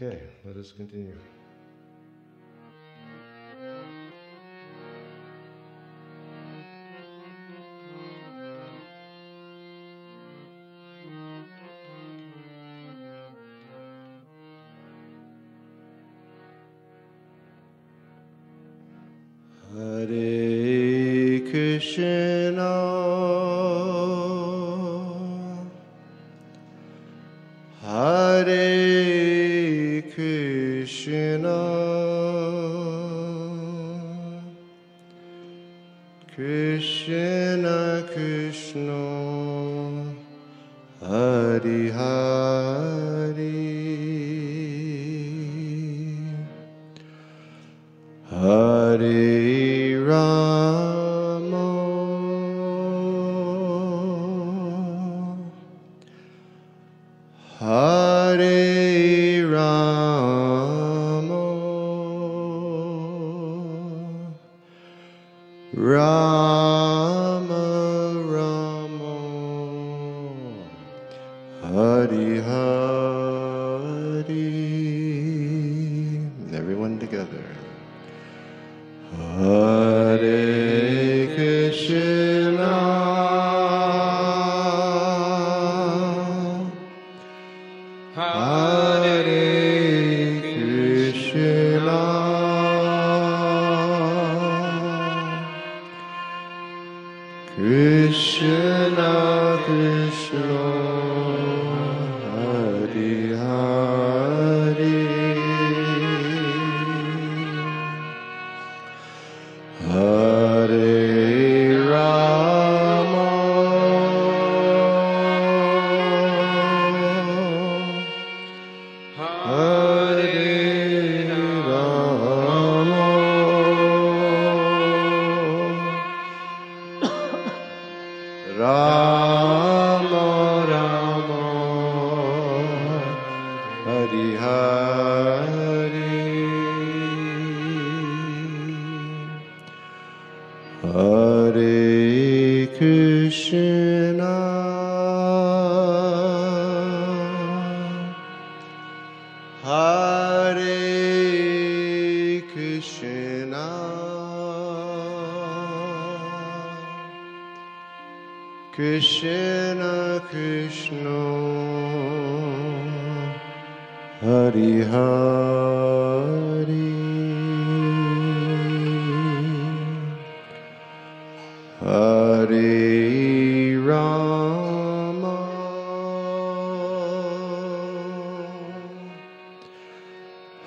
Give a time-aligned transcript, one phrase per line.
[0.00, 1.12] Okay, let us continue.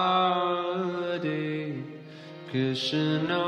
[0.09, 1.75] Hare
[2.51, 3.45] Krishna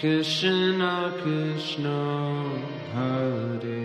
[0.00, 0.92] Krishna
[1.22, 1.98] Krishna
[2.94, 3.83] Hare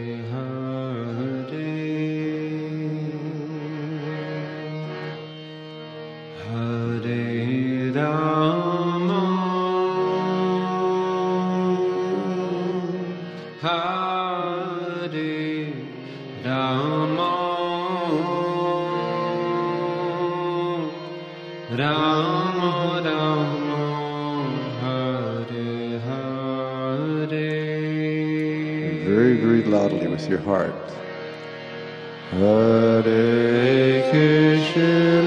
[29.69, 30.74] loudly with your heart.
[32.31, 35.19] Hare Krishna.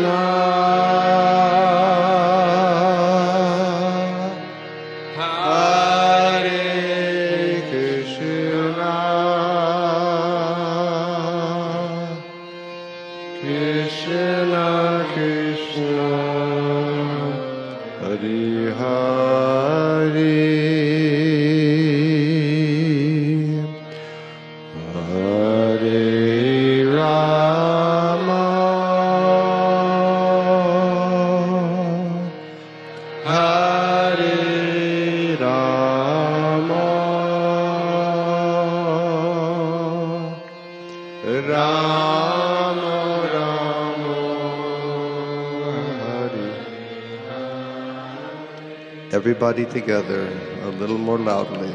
[49.12, 50.26] Everybody together,
[50.62, 51.70] a little more loudly.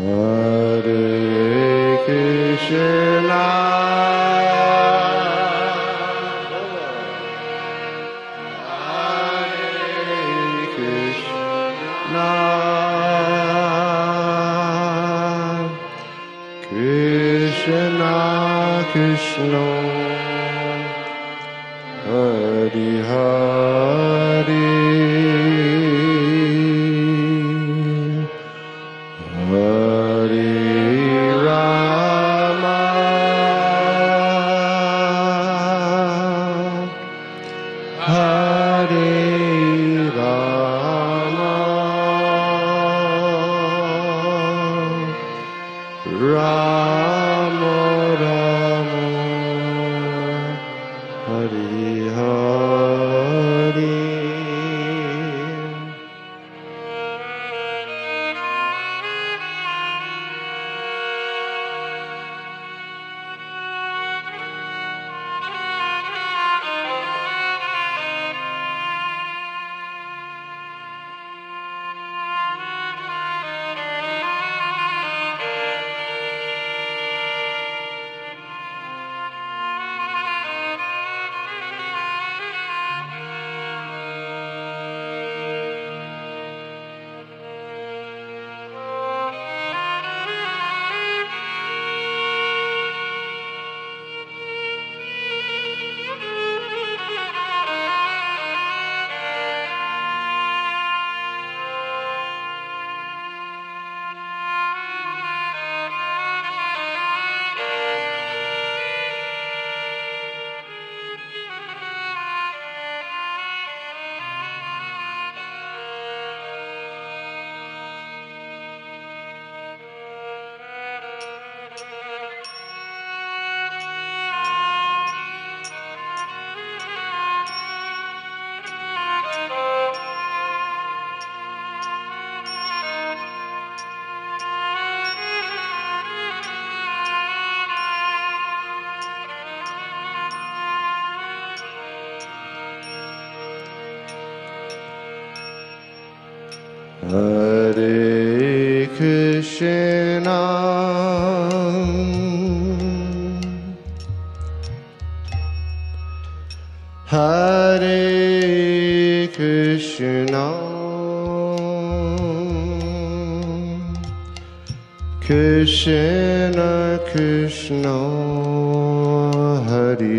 [0.00, 0.82] Hare
[2.04, 3.44] Krishna.
[16.68, 18.14] Krishna,
[18.90, 19.65] Krishna,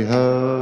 [0.06, 0.57] Hari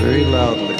[0.00, 0.76] very loudly.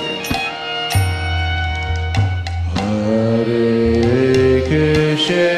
[2.74, 5.57] Hare Krishna.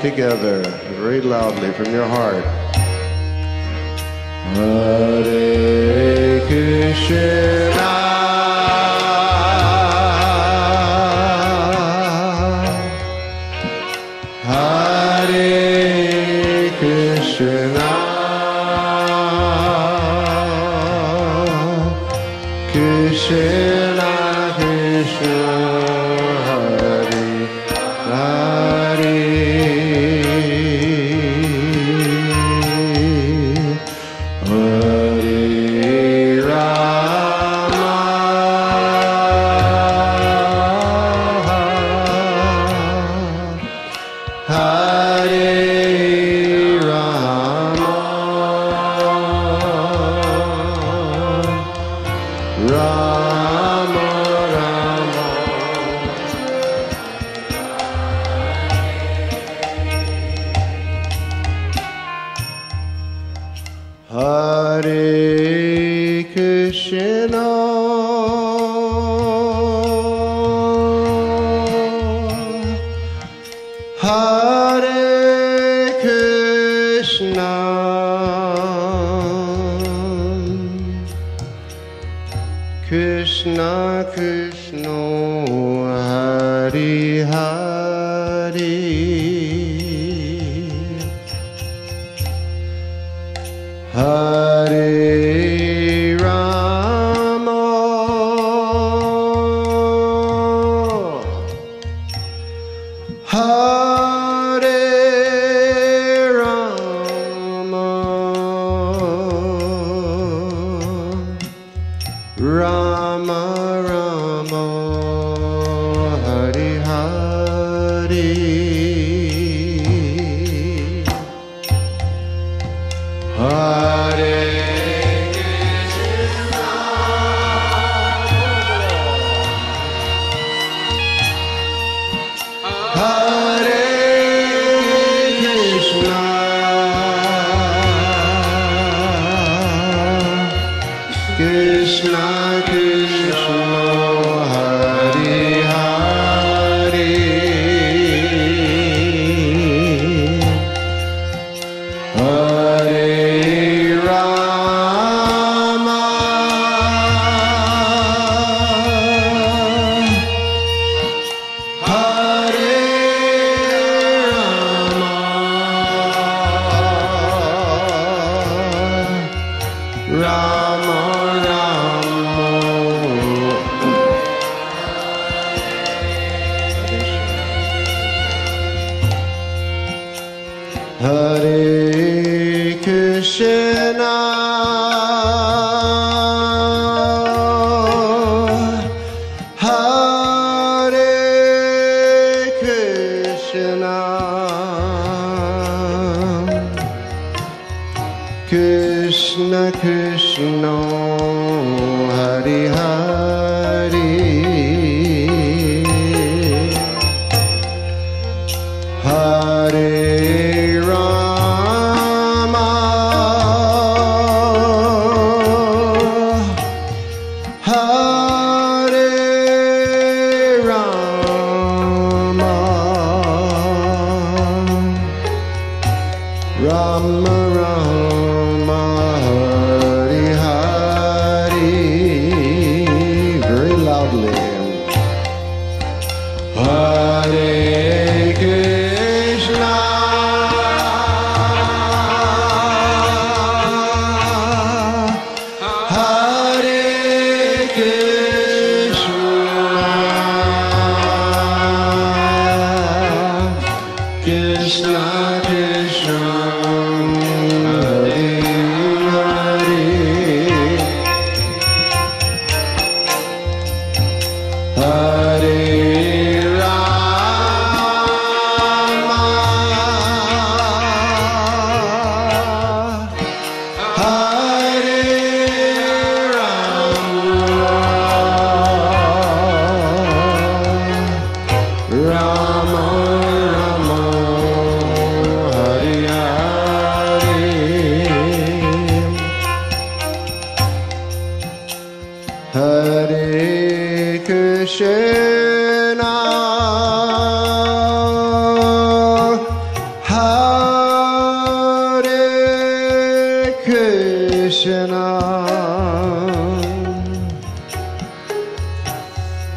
[0.00, 0.62] together
[1.00, 2.44] very loudly from your heart.
[4.54, 7.57] Hare Krishna.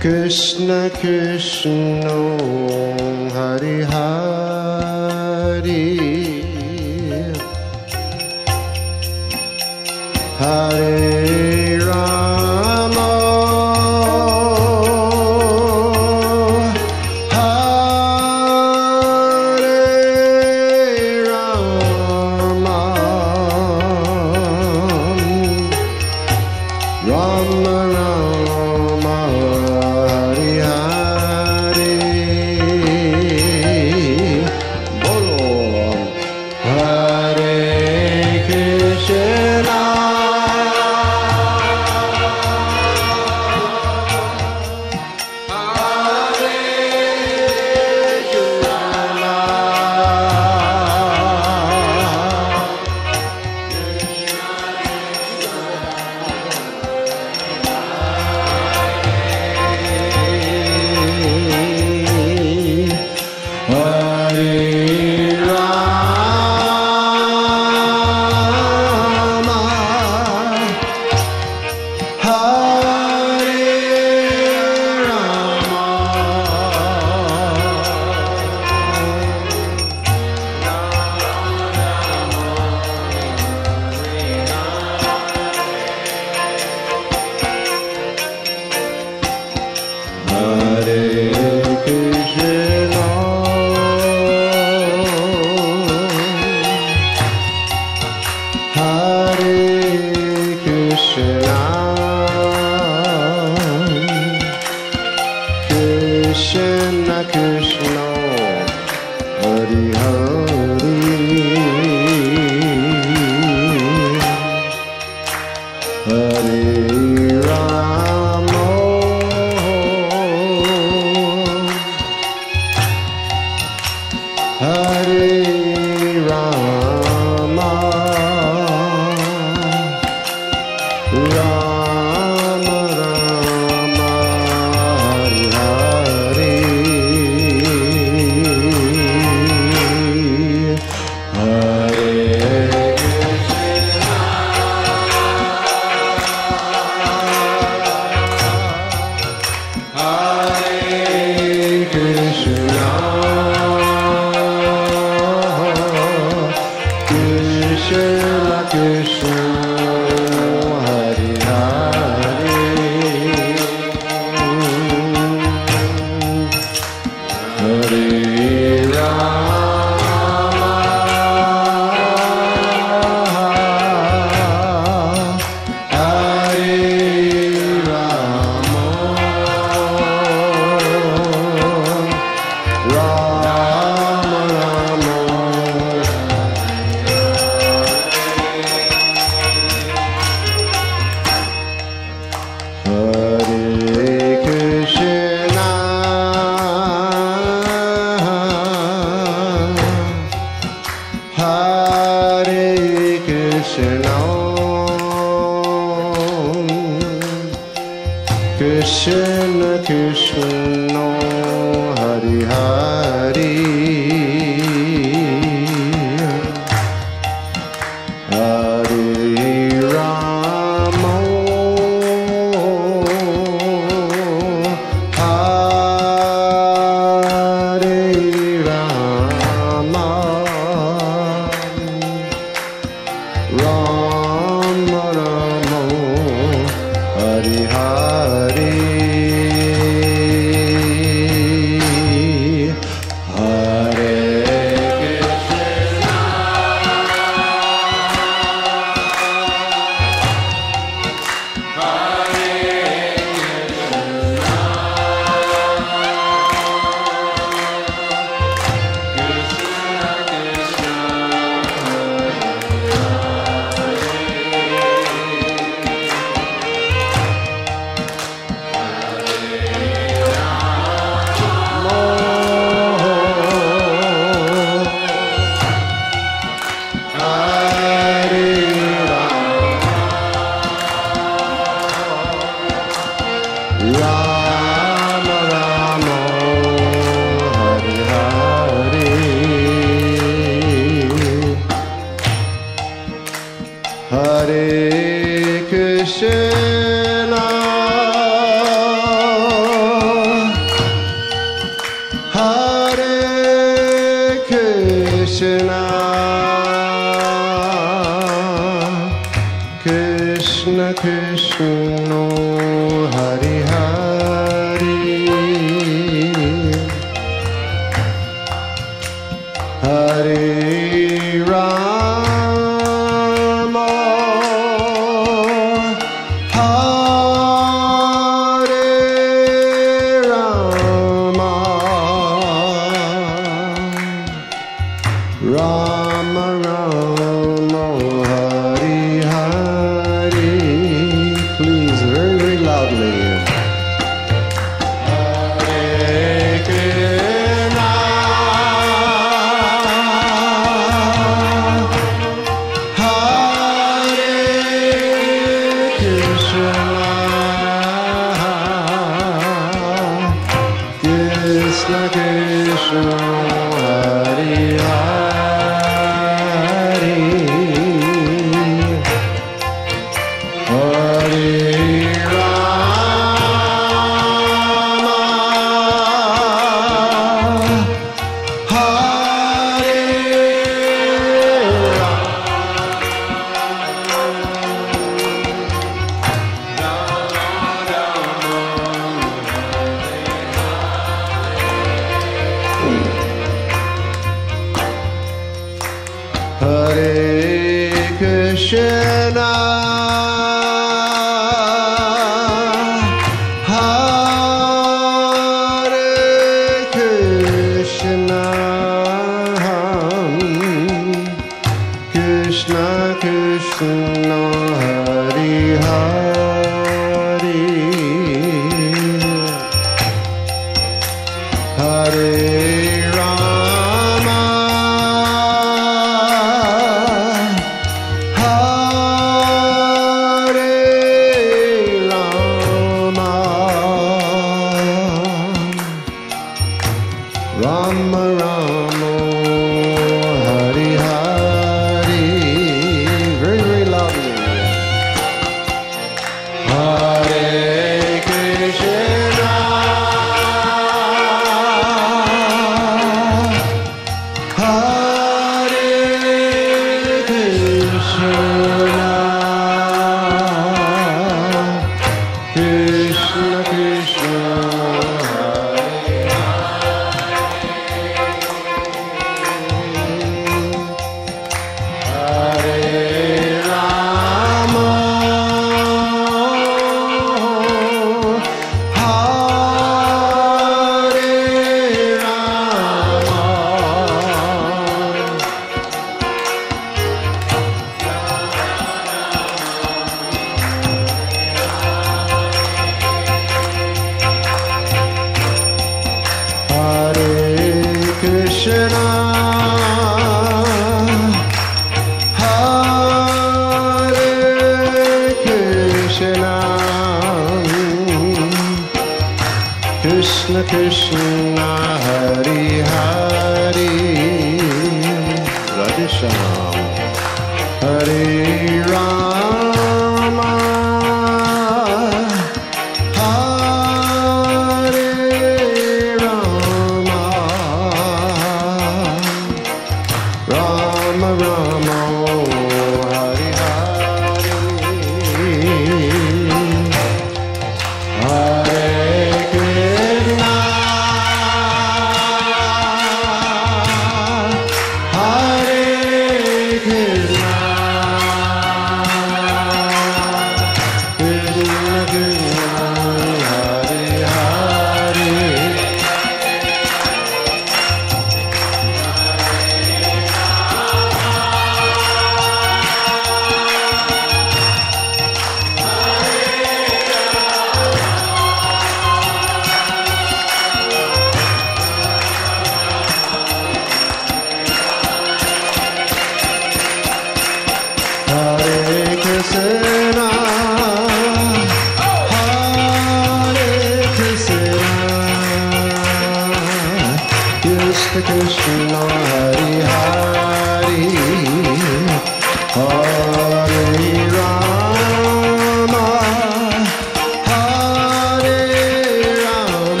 [0.00, 0.88] Krishna.
[3.34, 4.33] Hare Hare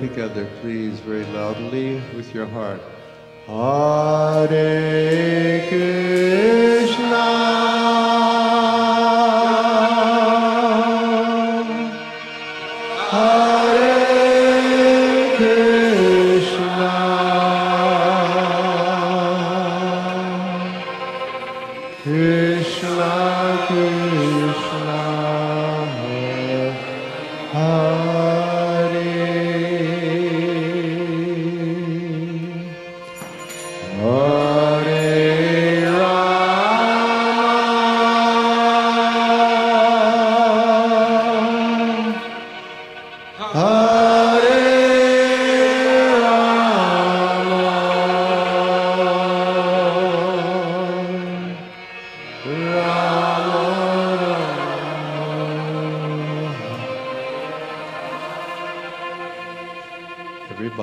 [0.01, 2.81] together, please, very loudly with your heart.
[3.47, 4.90] Hare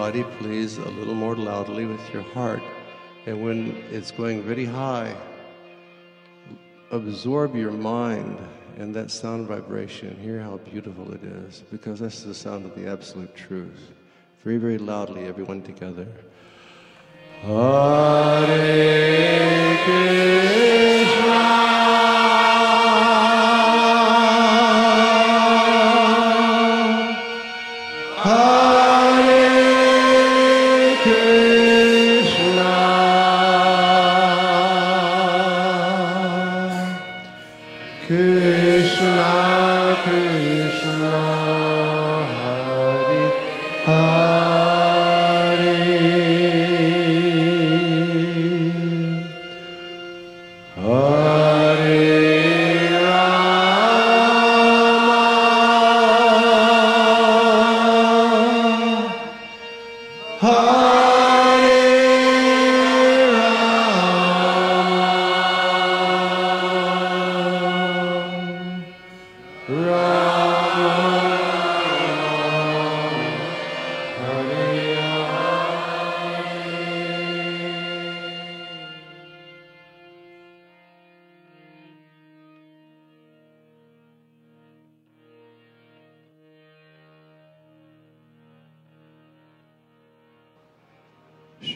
[0.07, 2.63] Everybody, please, a little more loudly with your heart.
[3.25, 5.13] And when it's going very high,
[6.91, 8.39] absorb your mind
[8.77, 10.17] in that sound vibration.
[10.17, 13.91] Hear how beautiful it is, because that's the sound of the absolute truth.
[14.45, 16.07] Very, very loudly, everyone together.
[17.41, 18.47] Hare
[19.83, 20.76] Krishna.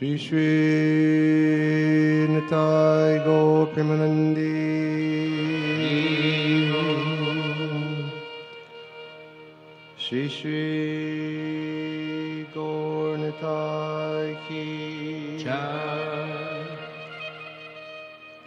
[0.02, 0.42] Shri Shri
[2.28, 4.58] Nitai Gopimanandi.
[9.98, 10.58] Shri Shri
[12.52, 14.66] Gaur Nitai Ki.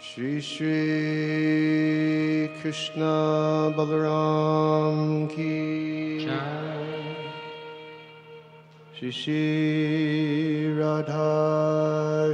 [0.01, 0.75] Shri Shri
[2.59, 5.55] Krishna Balaram Ki.
[8.97, 11.44] Shri Shri Radha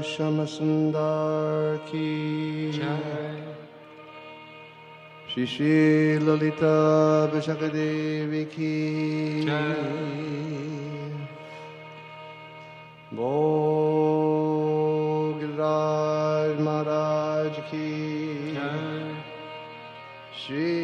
[0.02, 2.74] Shyamasundar Ki
[5.30, 9.46] Shri Shri Lalita Vishakhadevi Ki
[13.16, 14.20] Bhogiraj
[16.60, 17.88] Maharaj Ki
[20.34, 20.81] Shri